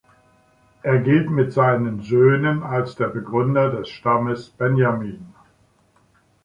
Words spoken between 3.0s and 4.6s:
Begründer des Stammes